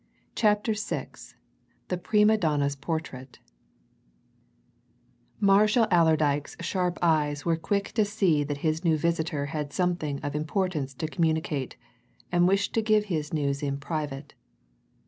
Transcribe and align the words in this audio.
CHAPTER 0.33 0.73
VI 0.73 1.09
THE 1.89 1.97
PRIMA 1.99 2.39
DONNA'S 2.39 2.75
PORTRAIT 2.77 3.37
Marshall 5.39 5.85
Allerdyke's 5.91 6.55
sharp 6.61 6.97
eyes 7.03 7.45
were 7.45 7.55
quick 7.55 7.91
to 7.91 8.03
see 8.03 8.43
that 8.45 8.57
his 8.65 8.83
new 8.83 8.97
visitor 8.97 9.45
had 9.53 9.71
something 9.71 10.19
of 10.21 10.33
importance 10.35 10.95
to 10.95 11.07
communicate 11.07 11.75
and 12.31 12.47
wished 12.47 12.73
to 12.73 12.81
give 12.81 13.05
his 13.13 13.31
news 13.31 13.61
in 13.61 13.77
private. 13.77 14.33